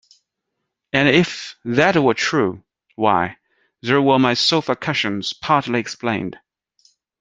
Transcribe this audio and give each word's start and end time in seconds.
And 0.93 1.07
if 1.09 1.57
that 1.63 1.95
were 1.95 2.15
true— 2.15 2.63
why, 2.95 3.37
there 3.83 4.01
were 4.01 4.17
my 4.17 4.33
sofa 4.33 4.75
cushions 4.75 5.31
partly 5.33 5.79
explained. 5.79 6.39